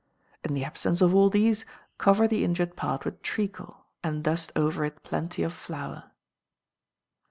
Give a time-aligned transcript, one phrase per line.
[0.43, 1.63] In the absence of all these,
[1.99, 6.05] cover the injured part with treacle, and dust over it plenty of flour.